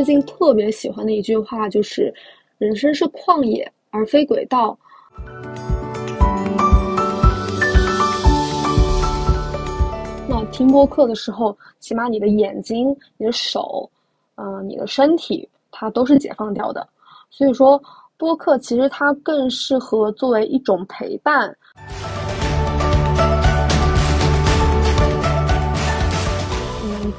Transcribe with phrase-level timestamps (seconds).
[0.00, 2.10] 最近特别喜欢的一句话就是
[2.56, 4.74] ：“人生是旷野，而非轨道。”
[10.26, 13.90] 那听播客的时候，起码你的眼睛、你的手，
[14.36, 16.88] 嗯、你的身体，它都是解放掉的。
[17.28, 17.78] 所以说，
[18.16, 21.54] 播客其实它更适合作为一种陪伴。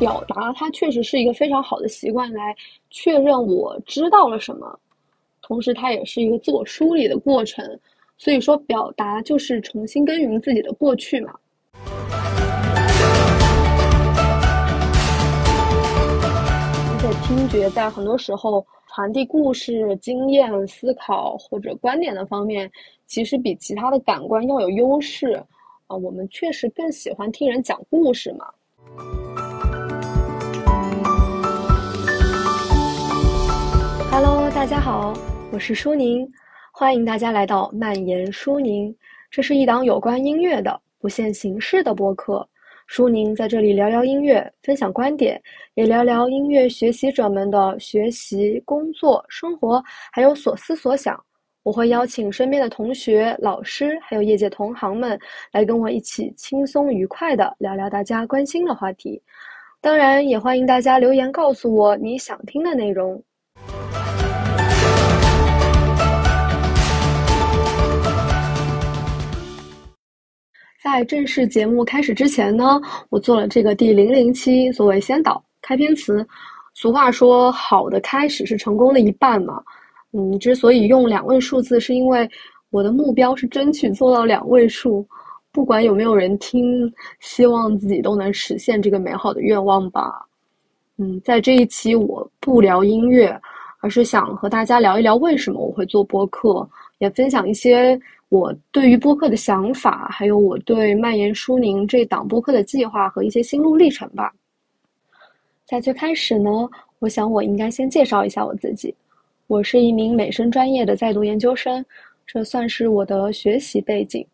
[0.02, 2.55] 表达它确实是一个非常好的习惯，来
[2.90, 4.80] 确认我知道了什么，
[5.44, 7.64] 同时它也是一个自我梳理的过程。
[8.18, 11.36] 所以说，表达就是重新耕耘自己的过去嘛。
[16.88, 22.72] 而且听觉在很多时候传递故事、经验、思考或者观点的方面，
[23.05, 25.34] 其实比其他的感官要有优势。
[25.86, 28.48] 啊、我们确实更喜欢听人讲故事嘛。
[34.62, 35.12] 大家好，
[35.51, 36.31] 我是舒宁，
[36.71, 38.95] 欢迎大家来到蔓延舒宁。
[39.31, 42.48] 这是一档有关音乐的不限形式的播客。
[42.85, 45.41] 舒宁在这里聊聊音乐，分享观点，
[45.73, 51.20] 也聊聊音乐学习者们的学习、工作、生活，还有所思所想。
[51.63, 55.20] 我会邀请身边的同学、老师，还有业界同行们
[55.51, 59.20] 来跟我一起轻松愉快的聊聊大家关心的话题。
[59.82, 63.20] 当然，也欢迎大家留言告诉我你想听的内容。
[70.84, 76.28] 在正式节目开始之前呢，我做了这个第零零期作为先导开篇词。
[76.73, 79.62] 俗话说，好的开始是成功的一半嘛。
[80.12, 82.28] 嗯，之所以用两位数字，是因为
[82.72, 85.07] 我的目标是争取做到两位数，
[85.51, 90.25] 不管有没有人听，希望自己都能实现这个美好的愿望吧。
[90.97, 93.40] 嗯，在这一期我不聊音乐，
[93.81, 96.67] 而是想和大家聊一聊为什么我会做播客，
[96.97, 98.00] 也分享一些
[98.31, 104.34] 我对于播客的想法，还有我对蔓延舒宁这档播客的计划和一些心路历程吧。
[105.66, 106.50] 在最开始呢，
[107.00, 108.96] 我想我应该先介绍一下我自己。
[109.47, 111.86] 我是一名美声专业的在读研究生，
[112.25, 114.25] 这算是我的学习背景。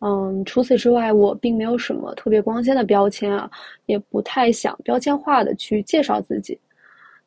[0.00, 3.50] 嗯，除此之外，我并没有什么特别光鲜的标签啊，
[3.86, 6.60] 也不太想标签化的去介绍自己。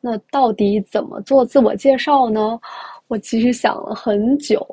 [0.00, 2.56] 那到底怎么做自我介绍呢？
[3.08, 4.64] 我其实想了很久，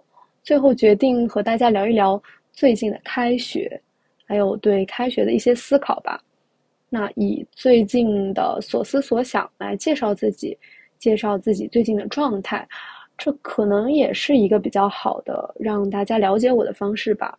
[0.43, 2.21] 最后决定和大家聊一聊
[2.51, 3.81] 最近的开学，
[4.25, 6.21] 还有对开学的一些思考吧。
[6.89, 10.57] 那以最近的所思所想来介绍自己。
[10.99, 12.67] 介绍自己最近的状态，
[13.17, 17.35] 这可能也是一个比较好的让大家了解我的方式吧。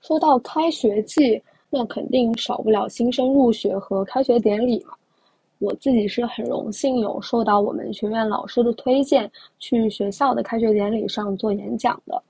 [0.00, 4.94] 说到开学季，那肯定少不了新生入学和开学典礼嘛。
[5.60, 12.20] 我自己是很荣幸有受到我们学院老师的推荐，去学校的开学典礼上做演讲的。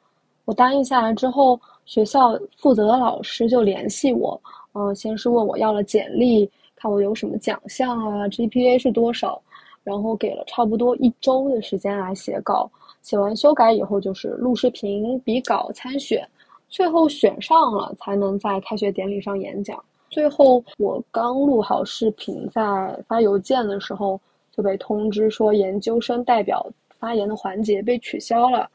[0.44, 4.38] 我答应下来之后，学校负责的老师就联系我，
[4.72, 9.40] 嗯、先是问我要了简历，看我有什么奖项啊，GPA 是多少。
[9.82, 12.70] 然后给了差不多一周的时间来写稿，
[13.00, 16.22] 写完修改以后就是录视频、比稿、参选，
[16.68, 19.82] 最后选上了才能在开学典礼上演讲。
[20.10, 22.60] 最后我刚录好视频，在
[23.06, 26.66] 发邮件的时候就被通知说研究生代表
[26.98, 28.68] 发言的环节被取消了，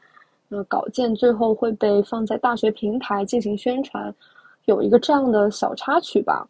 [0.48, 4.12] 那稿件最后会被放在大学平台进行宣传，
[4.64, 6.48] 有一个这样的小插曲吧。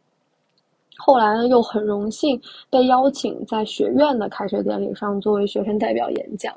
[0.99, 6.55] 后来呢，又很荣幸被邀请在学院的开学典礼上作为学生代表演讲，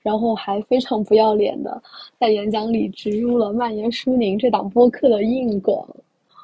[0.00, 1.80] 然后还非常不要脸的
[2.18, 5.86] 在演讲里植入了蔓延舒宁这档播客的硬广。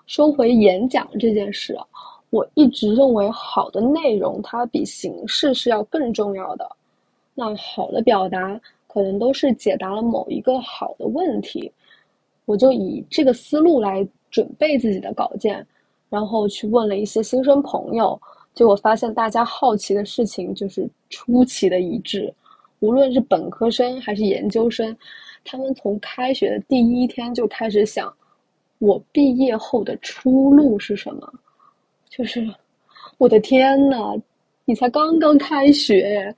[0.06, 1.76] 说回演讲这件事，
[2.30, 6.68] 我一直认为好的内容它比形式是要更重要的。
[7.34, 11.72] 那好的表达可能都是解答了某一个好的问题，
[12.44, 15.66] 我就以这个思路来准备自己的稿件。
[16.10, 18.20] 然后去问了一些新生朋友，
[18.52, 22.30] 结果发现大家好奇的事情就是出奇的一致，
[22.80, 24.94] 无论是本科生还是研究生，
[25.42, 28.14] 他们从开学的第一天就开始想，
[28.82, 31.32] 我毕业后的出路是什么？
[32.10, 32.44] 就是，
[33.16, 34.12] 我的天呐，
[34.64, 36.34] 你才刚刚开学，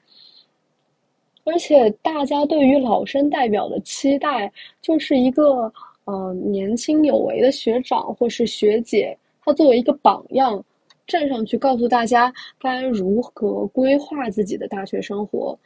[1.45, 4.53] 而且大家对于老生代表的期待
[4.83, 5.73] 就是一个
[6.05, 9.17] 呃年轻有为的学长或是学姐。
[9.43, 10.63] 他作为一个榜样，
[11.07, 15.59] 站上去告诉大家该如何规划自己的大学生活。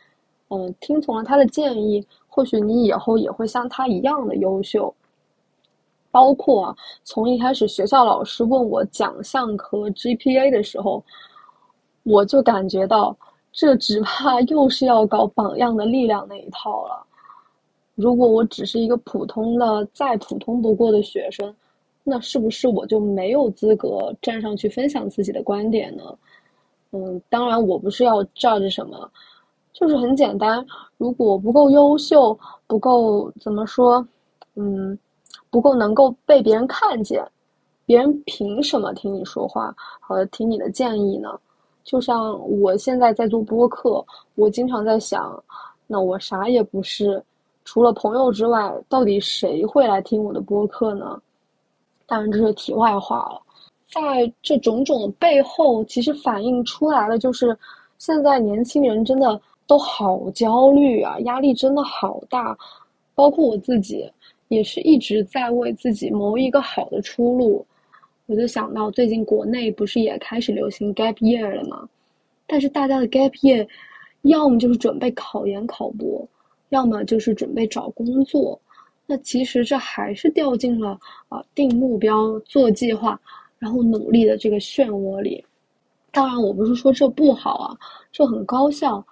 [0.50, 4.94] 嗯，听从了他的建议，或许你以后也会像他一样的优秀。
[6.18, 11.00] 包括啊，从一开始学校老师问我奖项和 GPA 的时候，
[12.02, 13.16] 我就感觉到
[13.52, 17.06] 这只怕又是要搞榜样的力量那一套了。
[17.94, 21.54] 如果我只是一个普通的、再普通不过的学生，
[22.02, 26.02] 那是不是我就没有资格站上去分享自己的观点呢？
[26.90, 29.08] 嗯，当然，我不是要 judge 什么，
[29.72, 30.66] 就是很简单。
[30.96, 32.36] 如果不够优秀，
[32.66, 34.04] 不够怎么说，
[34.56, 34.98] 嗯，
[35.50, 37.26] 不够能够被别人看见，
[37.86, 41.38] 别人凭什么听你说话和听你的建议呢？
[41.84, 44.04] 就像我现在在做播客，
[44.34, 45.42] 我经常在想，
[45.86, 47.22] 那我啥也不是。
[47.64, 51.20] 除了朋友之外，到底谁会来听我的播客呢？
[52.06, 53.40] 当然这是题外话了。
[53.90, 57.58] 在这种种背后，其实反映出来的就是，
[57.98, 62.56] 现在年轻人真的都好焦虑啊，压力真的好大。
[63.14, 64.10] 包括我自己，
[64.48, 67.64] 也是一直在为自己谋一个好的出路。
[68.26, 71.88] 我就想到最近国内不是也开始流行 gap year 了吗？
[72.46, 73.66] 但是大家的 gap year，
[74.22, 76.28] 要么就是准备考研考博。
[76.70, 78.60] 要么就是准备找工作，
[79.06, 81.00] 那其实这还是掉进了
[81.30, 83.18] 啊定目标、做计划，
[83.58, 85.42] 然后努力的这个漩涡里。
[86.10, 87.78] 当然，我不是说这不好啊，
[88.12, 89.02] 这很高效，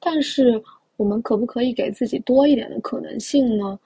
[0.00, 0.60] 但是
[0.96, 3.78] 我们可不可以给自己多一点的可能性呢？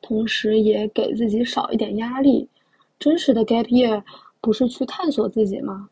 [0.00, 2.48] 同时也给自己少一点压力。
[2.98, 4.02] 真实的 gap year
[4.40, 5.88] 不是去探索自己吗？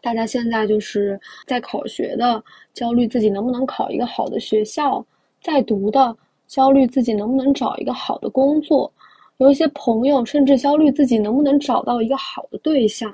[0.00, 2.42] 大家现在就是在考学的，
[2.72, 5.04] 焦虑自己能不能考一个好的学校。
[5.40, 6.16] 在读的
[6.46, 8.92] 焦虑自己能不能找一个好的工作，
[9.38, 13.12] 有一些朋友甚至焦虑自己能不能找到一个好的对象。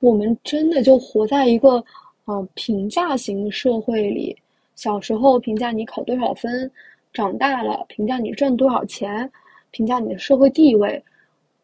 [0.00, 1.84] 我们真的就活在一个
[2.24, 4.36] 呃评价型社会里。
[4.74, 6.70] 小时候评价你考多少分，
[7.12, 9.30] 长大了评价你挣多少钱，
[9.70, 11.02] 评价你的社会地位。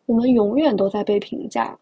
[0.06, 1.79] 我们永远都在被评价，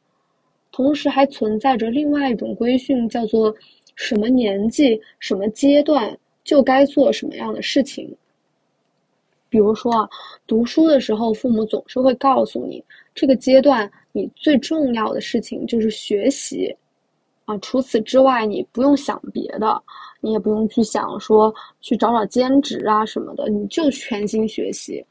[0.72, 3.54] 同时还存在着另外一种规训，叫做
[3.94, 6.16] 什么年纪、什么阶段。
[6.44, 8.08] 就该做什么样的事情？
[9.48, 10.08] 比如说啊，
[10.46, 12.84] 读书的时候，父母总是会告诉你，
[13.16, 16.72] 这个阶段你最重要的事情就是学习，
[17.46, 19.82] 啊，除此之外你不用想别的，
[20.20, 25.04] 你也不用去想说去找找兼职啊什么的，你就全心学习。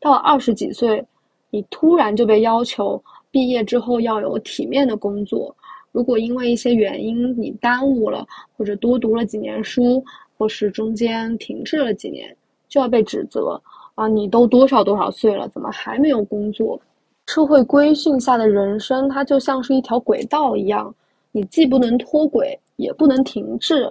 [0.00, 1.04] 到二十几岁，
[1.50, 5.54] 你突然就被要求毕业之后要有体面的工作，
[5.92, 10.04] 如果因为一些原因你耽误了，或者多读了几年书。
[10.36, 12.36] 或是中间停滞了几年，
[12.68, 13.58] 就要被指责
[13.94, 14.08] 啊！
[14.08, 16.78] 你都多少多少岁了，怎么还没有工作？
[17.26, 20.92] 社会规训下的人生，它就像是一条轨道一样，
[21.30, 23.90] 你既不能脱轨，也不能停滞。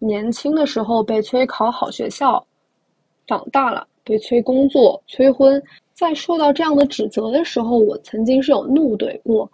[0.00, 2.44] 年轻的时候被催考好学校，
[3.26, 5.62] 长大了被催工作、催婚。
[5.92, 9.48] 在受到这样的指责的时候，我曾经是有怒怼过：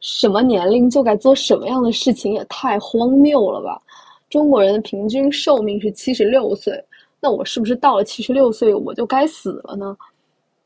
[0.00, 3.80] 什么年龄就该做什么样的事情，也太荒谬了吧！
[4.28, 6.78] 中国人的平均寿命是七十六岁，
[7.18, 9.96] 那我是不是到了七十六岁我就该死了呢？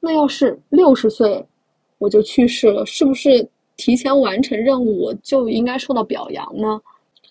[0.00, 1.44] 那要是六十岁
[1.98, 6.80] 我就去世了，是不是提前完成任务我就应该受到表扬呢？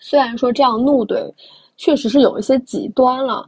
[0.00, 1.30] 虽然说这样怒怼
[1.76, 3.46] 确实是有一些极端了，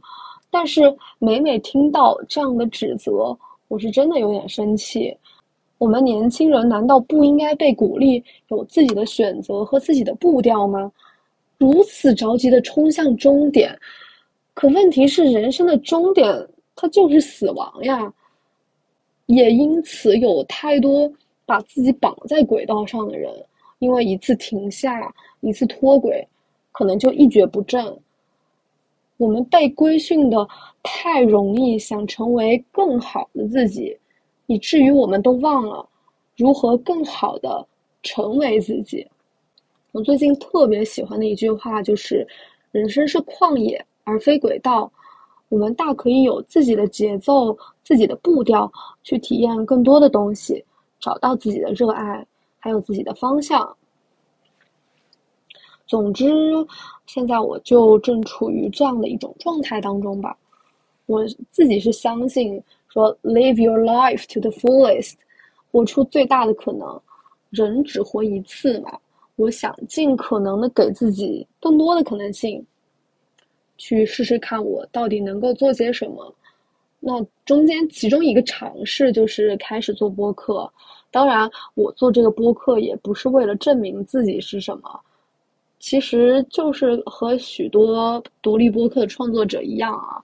[0.49, 3.37] 但是每每听到这样的指责，
[3.67, 5.15] 我是真的有点生气。
[5.77, 10.91] 我们年轻人难道不应该被鼓励有自己的选择和自己的步调吗？
[11.57, 13.77] 如此着急的冲向终点，
[14.53, 18.13] 可问题是，人生的终点它就是死亡呀。
[19.25, 21.11] 也因此有太多
[21.45, 23.31] 把自己绑在轨道上的人，
[23.79, 26.27] 因为一次停下，一次脱轨，
[26.71, 27.97] 可能就一蹶不振。
[29.19, 30.47] 我们被规训的
[30.81, 33.95] 太容易，想成为更好的自己，
[34.45, 35.85] 以至于我们都忘了
[36.37, 37.67] 如何更好的
[38.01, 39.05] 成为自己。
[39.91, 42.25] 我最近特别喜欢的一句话就是
[42.71, 44.89] ：“人生是旷野而非轨道，
[45.49, 48.71] 我们大可以有自己的节奏、自己的步调，
[49.03, 50.63] 去体验更多的东西，
[50.97, 52.25] 找到自己的热爱，
[52.57, 53.69] 还有自己的方向。”
[55.89, 56.31] 总之，
[57.07, 60.37] 现在我就正处于这样的一种状态当中吧。
[61.07, 65.15] 我自己是相信说：“Live your life to the fullest，
[65.71, 67.01] 活出最大的可能。
[67.49, 68.95] 人只活一次嘛。”
[69.35, 72.63] 我想尽可能的给自己更多的可能性，
[73.77, 76.31] 去试试看我到底能够做些什么。
[76.99, 80.71] 那中间其中一个尝试就是开始做播客。
[81.09, 84.99] 当然，我做这个播客也不是为了证明自己是什么，
[85.79, 90.21] 其实就是和许多独立播客的创作者一样啊，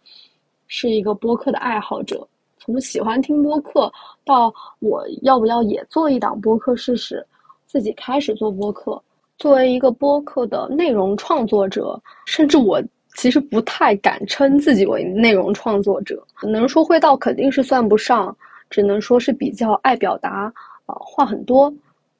[0.67, 2.27] 是一个播客的爱好者。
[2.57, 3.91] 从喜欢听播客
[4.25, 7.25] 到我要不要也做一档播客试试。
[7.67, 9.01] 自己开始做播客，
[9.37, 12.81] 作为一个播客的内容创作者，甚至我
[13.15, 18.35] 其实不太敢称自己为内容创作者，能说会道肯定是算不上，
[18.69, 20.51] 只能说是比较爱表达，
[20.85, 21.73] 啊，话很多。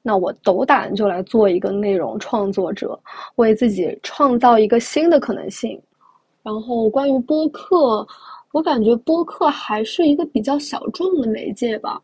[0.08, 2.96] 那我斗胆就来做一个内容创作者，
[3.34, 5.76] 为自己创造一个新的可能性。
[6.44, 8.06] 然后关于播客，
[8.52, 12.00] 我感觉播客还是一个比较小众的媒介吧。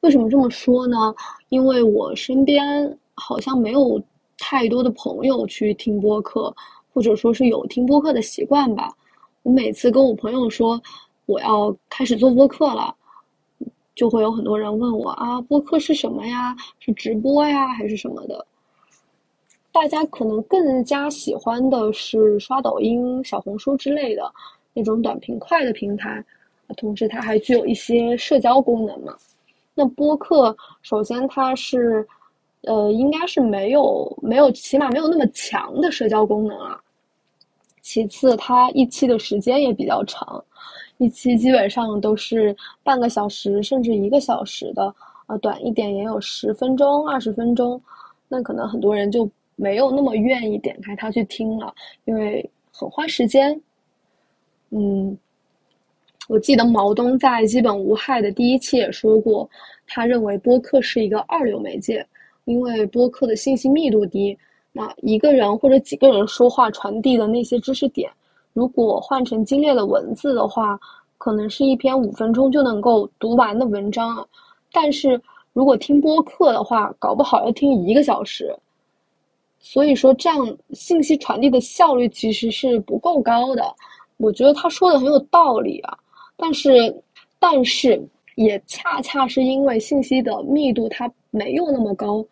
[0.00, 1.14] 为什么这么说呢？
[1.50, 4.02] 因为我身边好像没有
[4.36, 6.52] 太多的朋友去听播客，
[6.92, 8.92] 或者说是有听播客的习惯吧。
[9.44, 10.82] 我每次跟我朋友说
[11.26, 12.92] 我要开始做播客了。
[13.94, 16.54] 就会有很多人问我啊，播客是什么呀？
[16.80, 18.46] 是直播呀，还是什么的？
[19.70, 24.32] 大家可能更加喜欢的是刷抖音、小红书之类的
[24.72, 26.24] 那种短平快的平台，
[26.76, 29.16] 同时它还具有一些社交功能嘛。
[29.74, 32.06] 那播客首先它是，
[32.62, 36.80] 呃，应该是没有没有，起码没有那么强的社交功能啊。
[37.82, 40.42] 其次，它一期的时间也比较长。
[40.98, 44.94] 一期基本上都是半个小时甚至一个小时的，
[45.26, 47.80] 啊，短一点也有十分钟、二十分钟，
[48.28, 51.74] 那可能很多人就没有那么愿意点开它去听了，
[52.04, 53.60] 因为很花时间。
[54.70, 55.16] 嗯，
[56.28, 59.48] 我记得毛东在《基本无害》的第一期也说过，
[59.86, 62.06] 他认为播客是一个二流媒介，
[62.44, 64.36] 因为播客的信息密度低，
[64.72, 68.10] 那一个人或者几个人说话传递的那些知识点。
[68.54, 70.80] 如果换成精炼的文字的话，
[71.18, 74.26] 可能是一篇五分钟就能够读完的文章，
[74.72, 75.20] 但是
[75.52, 78.56] 如果听播客的话，搞不好要听一个小时。
[79.58, 83.74] 所以说，这样信息传递的效率其实是不够高的。
[84.18, 85.98] 我觉得他说的很有道理啊，
[86.36, 86.94] 但是，
[87.38, 88.00] 但是
[88.36, 92.24] 也恰恰是因为信息的密度它没有那么高，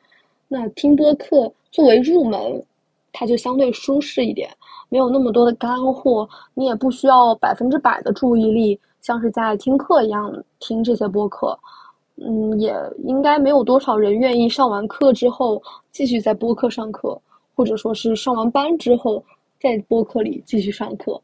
[0.47, 2.63] 那听播客作为入门，
[3.13, 4.49] 它就相对舒适一点。
[4.93, 11.59] 没有那么多的干货，你也不需要百分之百的注意力，像是在听课一样听这些播客。
[12.17, 17.19] 嗯，也应该没有多少人愿意上完课之后继续在播客上课，
[17.55, 19.25] 或者说是上完班之后
[19.59, 21.19] 在播客里继续上课。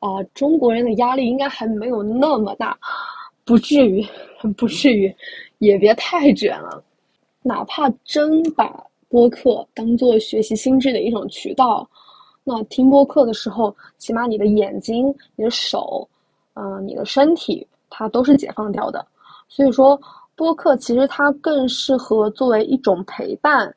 [0.00, 2.78] 啊，中国人的压力应该还没有那么大，
[3.46, 4.06] 不至于，
[4.58, 5.10] 不至于，
[5.56, 6.84] 也别太卷了。
[7.42, 11.88] 哪怕真把播客当做学习心智的一种渠道。
[12.42, 16.08] 那听播客的时候，起码你的眼睛、你的手，
[16.54, 19.06] 嗯，你的身体，它都是解放掉的。
[19.48, 20.00] 所以说，
[20.34, 23.72] 播客其实它更适合作为一种陪伴，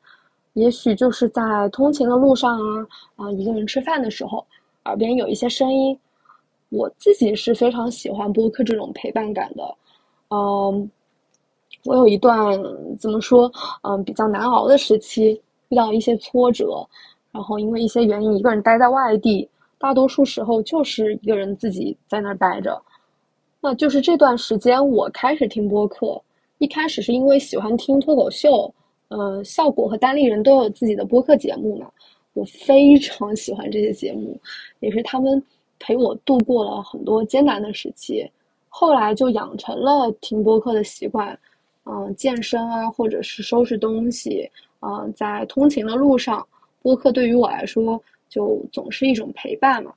[0.54, 4.44] 也许就是在通勤的路上啊，啊，一个人吃饭的时候，
[4.84, 5.98] 耳边有一些声音。
[6.70, 9.74] 我自己是非常喜欢播客这种陪伴感的。
[10.30, 10.90] 嗯，
[11.84, 12.58] 我有一段
[12.98, 13.52] 怎么说，
[13.82, 16.84] 嗯，比较难熬的时期，遇到一些挫折。
[17.34, 22.80] 然后因为一些原因，一个人待在外地，大多数时候就是一个人自己在那儿待着。
[23.60, 26.22] 那就是这段时间，我开始听播客。
[26.58, 28.72] 一开始是因为喜欢听脱口秀，
[29.08, 31.90] 呃，效果和单立人都有自己的播客节目嘛，
[32.34, 34.40] 我非常喜欢这些节目，
[34.78, 35.42] 也是他们
[35.80, 38.24] 陪我度过了很多艰难的时期。
[38.68, 41.36] 后来就养成了听播客的习惯，
[41.84, 44.48] 嗯，健身啊，或者是收拾东西，
[44.82, 46.46] 嗯，在通勤的路上。
[46.84, 47.98] 播客对于我来说，
[48.28, 49.90] 就总是一种陪伴嘛。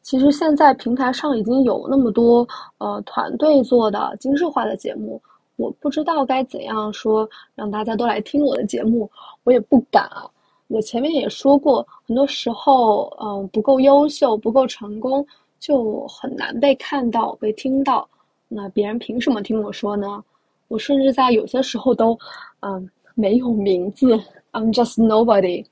[0.00, 2.46] 其实现在平台上已经有那么多
[2.78, 5.20] 呃团队做的精致化的节目，
[5.56, 9.10] 我不知道该怎样说让大家都来听我的节目，
[9.42, 10.30] 我也不敢啊。
[10.68, 15.26] 我前面也说过，很多时候嗯不够优秀、不够成功，
[15.58, 18.08] 就很难被看到、被听到。
[18.46, 20.22] 那别人凭什么听我说呢？
[20.68, 22.16] 我甚至在有些时候都
[22.60, 24.06] 嗯没有名字，
[24.52, 25.66] I'm just nobody。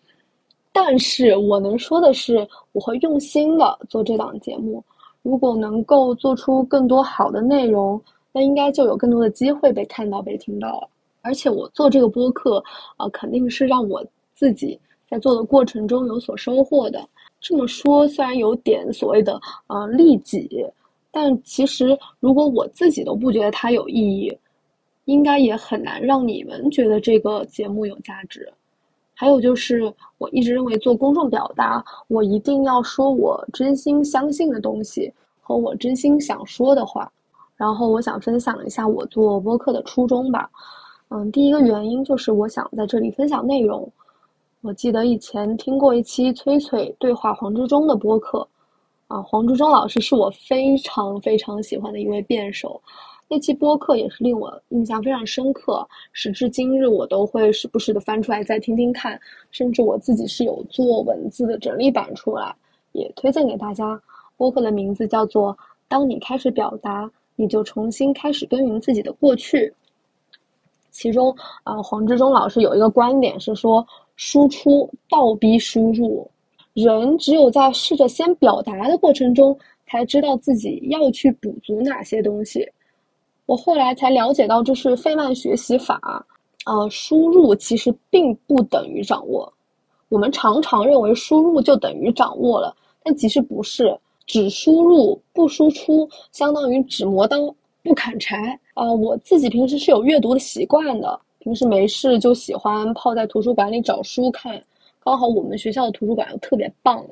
[0.78, 4.84] 但是我能说的是，我会用心的做这档节目。
[5.22, 7.98] 如果能够做出更多好的内容，
[8.30, 10.88] 那应该就有更多的机会被看到、被听到了。
[11.22, 12.62] 而且我做这个播客，
[12.98, 14.04] 啊，肯定是让我
[14.34, 14.78] 自己
[15.08, 17.02] 在做的过程中有所收获的。
[17.40, 20.62] 这么说虽然有点所谓的呃利己，
[21.10, 24.38] 但其实如果我自己都不觉得它有意义，
[25.06, 28.52] 应该也很难让你们觉得这个节目有价值。
[29.18, 37.10] 还有就是，我一直认为做公众表达，我一定要说我真心相信的东西和我真心想说的话。
[37.56, 40.50] 然后我想分享一下我做播客的初衷吧。
[41.08, 43.90] 嗯，第一个原因就是我想在这里分享内容。
[44.60, 48.46] 我记得以前听过一期崔崔对话黄志忠的播客，
[49.06, 52.78] 啊，黄志忠老师是我非常非常喜欢的一位辩手，
[53.28, 62.54] 那期播客也是令我印象非常深刻，时至今日我都会时不时的翻出来再听听看，甚至我自己是有做文字的整理版出来，
[62.92, 64.00] 也推荐给大家。
[64.36, 65.52] 播客的名字叫做
[65.88, 69.58] 《当你开始表达，你就重新开始耕耘自己的过去》。
[70.92, 76.30] 其中啊，黄志忠老师有一个观点是说，输出倒逼输入。
[76.74, 82.70] 人只有在试着先表达的过程中，才知道自己要去补足哪些东西。
[83.46, 86.26] 我后来才了解到，这是费曼学习法。
[86.66, 89.50] 呃，输入其实并不等于掌握。
[90.08, 93.96] 我们常常认为输入就等于掌握了，但其实不是。
[94.26, 97.38] 只输入不输出，相当于只磨刀
[97.84, 98.58] 不砍柴。
[98.74, 104.60] 啊，我自己平时是有阅读的习惯的，平时没事就喜欢泡在图书馆里找书看。
[104.98, 107.06] 刚好我们学校的图书馆又特别棒，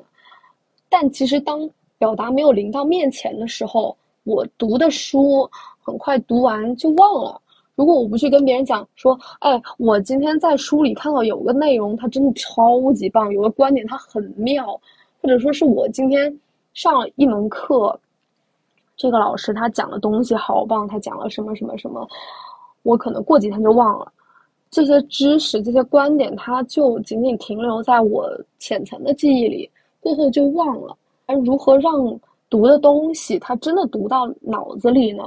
[0.89, 3.95] 但其实当表达没有临到面前的时候，
[4.25, 5.49] 我读的书
[5.81, 7.41] 很快读完就忘了。
[7.75, 14.79] 如果我不去跟别人讲说，哎，我今天在书里看到有个内容，它真的超级棒，有个观点它很妙，
[15.21, 16.39] 或者说是我今天
[16.73, 17.99] 上了一门课，
[18.97, 22.07] 这个老师他讲的东西好棒，他讲了什么什么什么，
[22.83, 24.11] 我可能过几天就忘了。
[24.71, 29.69] 这些知识、这些观点，它就仅仅停留在我浅层的记忆里，
[30.01, 30.97] 过后就忘了。
[31.27, 35.23] 而如何让读的东西它真的读到脑子里呢？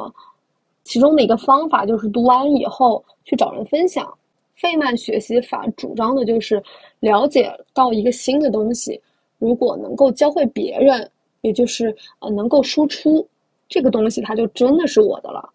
[0.84, 4.12] 其中的一个方法就是读完以后去找人分享。
[4.56, 6.62] 费曼学习法主张的就是
[7.00, 9.00] 了解到一个新的东西，
[9.38, 11.08] 如果能够教会别人，
[11.42, 13.26] 也就是呃能够输出
[13.68, 15.48] 这个东西，它就真的是我的了。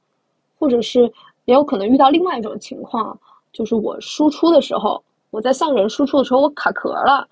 [0.58, 1.02] 或者是
[1.46, 3.18] 也有可能遇到另外一种情况。
[3.52, 7.28] 就是我输出的时候，我在向人输出的时候，我卡壳了。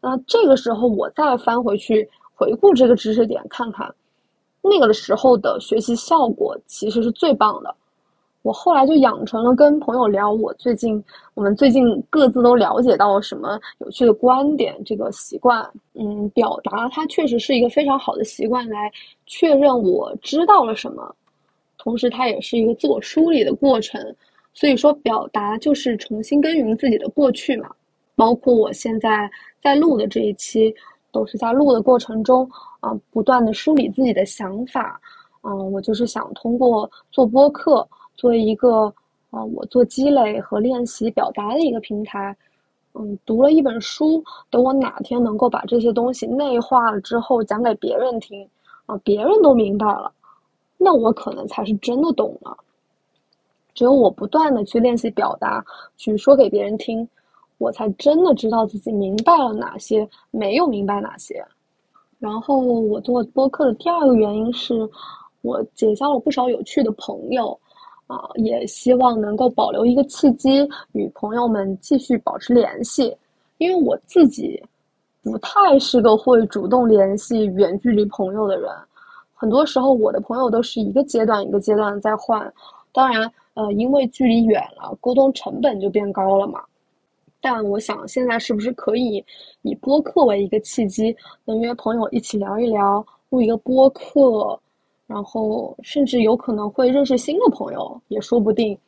[0.00, 3.92] 那这个时候，我再翻回去回顾这个知识点，看看
[4.60, 7.74] 那个时候的学习效果，其实是最棒的。
[8.42, 11.02] 我后来就养成了跟朋友聊我最近，
[11.34, 15.64] 我们最近各自都了解到什么有趣的观点这个习惯。
[15.94, 18.90] 嗯，表达它确实是一个非常好的习惯，来
[19.26, 21.14] 确认我知道了什么，
[21.78, 24.00] 同时它也是一个自我梳理的过程。
[24.54, 27.70] 所以说，表达就是重新耕耘自己的过去嘛。
[28.16, 29.30] 包括我现在
[29.62, 30.74] 在录的这一期，
[31.12, 35.00] 都是在录的过程中啊，不断的梳理自己的想法。
[35.42, 38.92] 嗯，我就是想通过做播客，作为一个
[39.30, 42.36] 啊，我做积累和练习表达的一个平台。
[42.94, 48.46] 嗯，读了一本书，等我哪天能够把这些东西内化了之后，讲给别人听，
[48.86, 50.12] 啊，别人都明白了，
[50.76, 52.56] 那我可能才是真的懂了。
[53.74, 55.64] 只有我不断的去练习表达，
[55.96, 57.08] 去说给别人听，
[57.62, 61.44] 我才真的知道自己明白了哪些，没有明白哪些。
[62.18, 64.88] 然后我做播客的第二个原因是，
[65.42, 67.56] 我结交了不少有趣的朋友，
[68.08, 73.16] 啊，也希望能够保留一个契机，与朋友们继续保持联系。
[73.58, 74.60] 因为我自己
[75.22, 78.68] 不太是个会主动联系远距离朋友的人，
[79.34, 82.52] 很多时候我的朋友都是一个阶段一个阶段在换，
[82.92, 83.32] 当然。
[83.54, 86.62] 呃，因为距离远了，沟通成本就变高了嘛。
[87.42, 89.22] 但我想现在是不是可以
[89.62, 94.58] 以播客为一个契机，能约朋友一起聊一聊，录一个播客，
[95.06, 98.78] 然后甚至有可能会认识新的朋友，也说不定。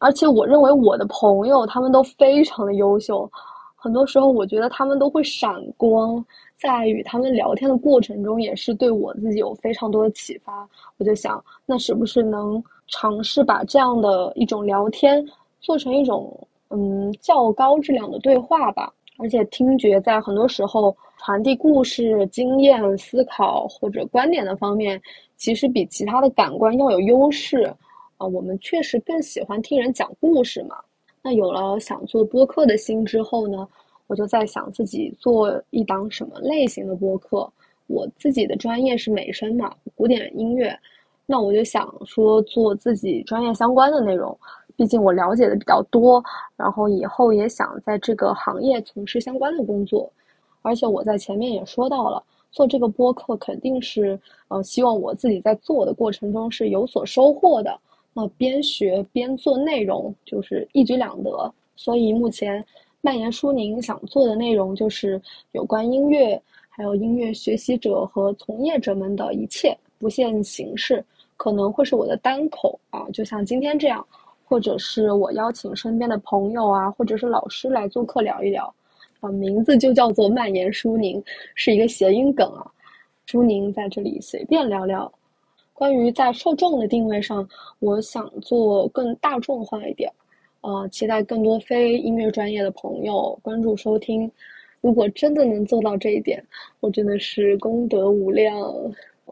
[0.00, 3.30] 而且我认为我的朋友他们都非常的优秀，
[3.76, 6.22] 很多时候我觉得他们都会闪光，
[6.58, 10.68] 在与他们聊天的过程中，也是对我自己有非常多的启发。
[10.98, 12.62] 我就想，那是不是能？
[12.88, 15.24] 尝试把这样的一种聊天
[15.62, 25.00] 做成一种嗯较高质量的对话吧，而且听觉在很多时候传递故事、经验、思考或者观点的方面，
[25.36, 27.62] 其实比其他的感官要有优势
[28.16, 28.26] 啊。
[28.26, 30.76] 我们确实更喜欢听人讲故事嘛。
[31.22, 33.68] 那有了想做播客的心之后呢，
[34.06, 37.48] 我就在想自己做一档什么类型的播客。
[37.86, 40.76] 我自己的专业是美声嘛，古典音乐。
[41.26, 44.36] 那我就想说做自己专业相关的内容，
[44.76, 46.22] 毕竟我了解的比较多，
[46.56, 50.10] 然后以后也想在这个行业从事相关的工作，
[50.62, 57.78] 而且我在前面也说到了，做这个播客肯定是，呃，希望我自己在做的过程中是有所收获的。
[58.14, 62.62] 那边学边做内容就是一举两得，所以目前
[63.00, 65.20] 蔓延舒宁想做的内容就是
[65.52, 71.02] 有关音乐，还有音乐学习者和从业者们的一切，不限形式。
[71.42, 74.06] 可能会是我的单口啊，就像今天这样，
[74.44, 78.72] 或者是我邀请身边的朋友啊，或者是老师来做客聊一聊，
[79.18, 81.20] 啊，名字就叫做蔓延舒宁，
[81.56, 82.64] 是一个谐音梗啊。
[83.26, 85.12] 舒宁在这里随便聊聊，
[85.72, 87.44] 关于在受众的定位上，
[87.80, 90.08] 我想做更大众化一点，
[90.60, 94.30] 呃，期待更多非音乐专业的朋友关注收听。
[94.80, 96.40] 如果真的能做到这一点，
[96.78, 98.54] 我真的是功德无量。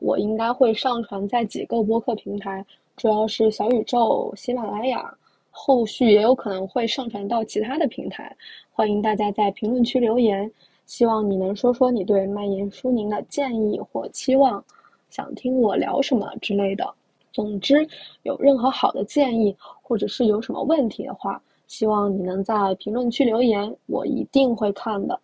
[0.01, 2.65] 我应该会上传在几个播客平台，
[2.97, 5.15] 主要是小宇宙、喜马拉雅，
[5.51, 8.35] 后续也有可能会上传到其他的平台。
[8.73, 10.51] 欢迎大家在评论区留言，
[10.87, 14.65] 希望你能说说你对蔓延书宁的建议或期望，
[15.11, 16.95] 想听我聊什么之类的。
[17.31, 17.87] 总之，
[18.23, 25.21] 有任何好的建议，或者是有什么问题的话，希望你能在评论区留言，我一定会看的。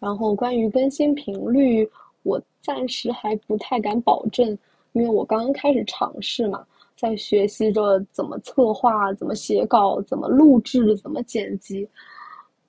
[0.00, 1.88] 然后关于更新频率。
[2.22, 4.46] 我暂时还不太敢保证，
[4.92, 6.64] 因为我刚刚开始尝试嘛，
[6.96, 11.88] 在学习着怎么策划、怎么写稿、怎么录制、怎么剪辑。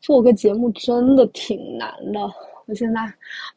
[0.02, 2.22] 做个节目真的挺难的，
[2.68, 3.02] 我现在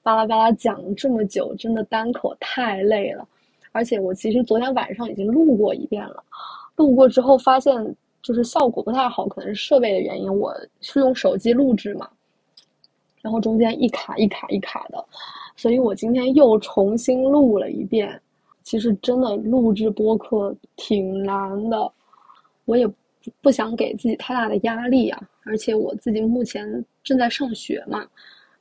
[0.03, 3.27] 巴拉巴拉讲这么久，真的单口太累了。
[3.71, 6.23] 而且我其实昨天晚上已经录过一遍了，
[6.75, 10.37] 录过之后发现就是效果不太好，可能是设备的原因。
[10.37, 12.09] 我是用手机录制嘛，
[13.21, 15.05] 然后中间一卡一卡一卡的。
[15.55, 18.21] 所以我今天又重新录了一遍，
[18.63, 21.93] 其实真的录制播客挺难的，
[22.65, 22.89] 我也
[23.41, 28.05] 不想给自己太大的压力啊，而且我自己目前正在上学嘛，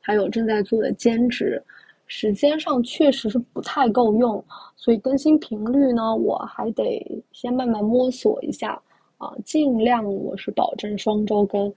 [0.01, 1.63] 还有正在做的兼职，
[2.07, 4.43] 时间上确实是不太够用，
[4.75, 8.79] 所以更新频率呢，我还得先慢慢摸索一下
[9.17, 11.73] 啊，尽量我是保证双周更，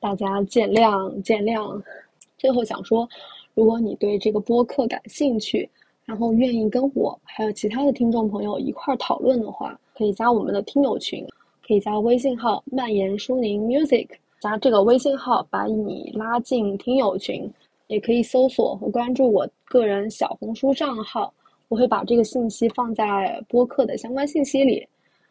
[0.00, 1.80] 大家见谅见谅。
[2.36, 3.08] 最后想说。
[3.58, 5.68] 如果你对这个播客感兴趣，
[6.04, 11.26] 然后愿意跟我还有其他的听众朋友一块儿讨论的话，可以加我们的听友群，
[11.66, 14.06] 可以加微信号“蔓延舒宁 music”，
[14.40, 17.52] 加这个微信号把你拉进听友群，
[17.88, 21.34] 也可以搜索和关注我个人小红书账号，
[21.66, 24.86] 我会把这个信息放在播客的相关信息里。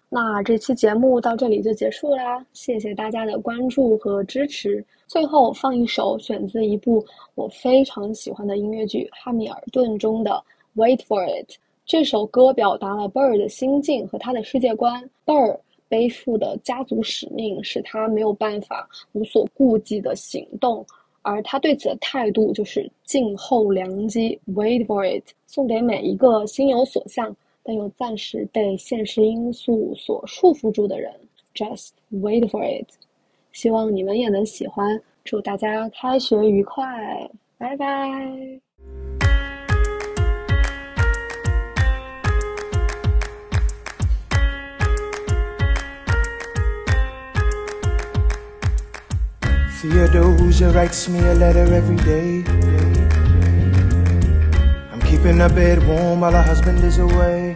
[0.09, 4.83] 那这期节目到这里就结束啦，谢谢大家的关注和支持。
[5.05, 10.41] 最后放一首选自一部我非常喜欢的音乐剧《哈密尔顿》中的
[10.81, 11.49] 《Wait for It》。
[11.85, 15.09] 这首歌表达了贝尔的心境和他的世界观。
[15.25, 20.85] 贝尔背负的家族使命使他没有办法无所顾忌的行动，
[21.21, 24.39] 而他对此的态度就是静候良机。
[24.53, 27.35] Wait for it，送给每一个心有所向。
[27.67, 31.13] 但又暂时被现实因素所束缚住的人
[31.53, 32.88] ，just wait for it。
[33.51, 35.01] 希望你们也能喜欢。
[35.25, 38.58] 祝大家开学愉快，拜拜。
[49.82, 52.87] Theodosia writes me a letter every day.
[55.09, 57.55] Keeping her bed warm while her husband is away.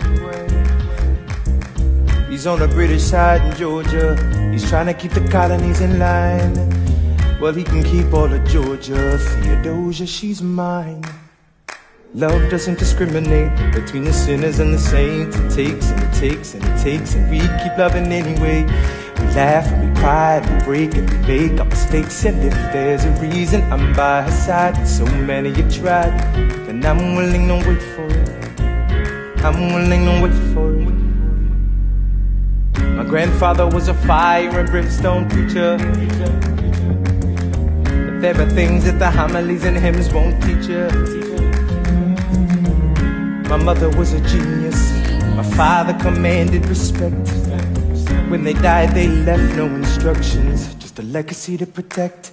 [2.29, 4.15] He's on the British side in Georgia.
[4.51, 6.55] He's trying to keep the colonies in line.
[7.41, 9.17] Well, he can keep all of Georgia.
[9.17, 11.03] Theodosia, she's mine.
[12.13, 15.35] Love doesn't discriminate between the sinners and the saints.
[15.37, 18.63] It takes and it takes and it takes, and we keep loving anyway.
[19.35, 22.25] Laugh and we cry and break and we make our mistakes.
[22.25, 26.19] And if there's a reason I'm by her side, so many have tried,
[26.65, 28.29] then I'm willing to wait for it.
[29.43, 31.01] I'm willing to wait for it.
[32.97, 35.77] My grandfather was a fire and brimstone preacher.
[38.05, 40.89] But there are things that the homilies and hymns won't teach you.
[43.49, 44.91] My mother was a genius.
[45.35, 47.50] My father commanded respect.
[48.31, 52.31] When they died, they left no instructions, just a legacy to protect.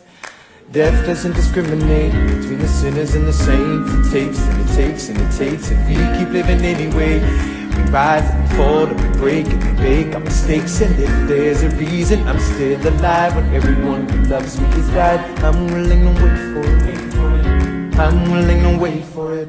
[0.70, 3.90] Death doesn't discriminate between the sinners and the saints.
[3.92, 7.18] It takes and it takes and it takes, and we keep living anyway.
[7.18, 10.80] We rise and we fall and we break and we make our mistakes.
[10.82, 15.20] And if there's a reason I'm still alive when everyone who loves me has died,
[15.42, 17.98] I'm willing to wait for it.
[17.98, 19.48] I'm willing to wait for it.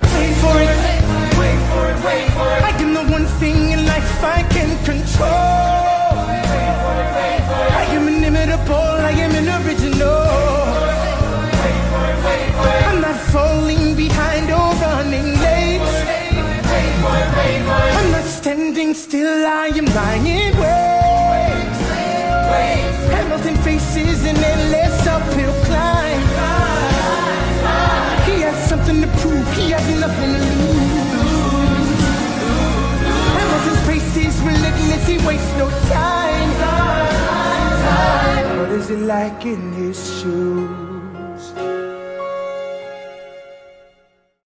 [0.00, 0.72] Wait for it,
[1.36, 2.62] wait for it, wait for it.
[2.64, 3.57] I am the one thing
[4.20, 5.28] life I can control.
[7.80, 10.08] I am inimitable, I am an original.
[12.88, 15.80] I'm not falling behind or running late.
[17.98, 20.54] I'm not standing still, I am lying.
[23.14, 26.22] Hamilton faces an endless uphill climb.
[28.26, 30.57] He has something to prove, he has nothing to lose.
[34.48, 36.48] Relentless, he wastes no time.
[38.58, 40.87] What is it like in his shoes?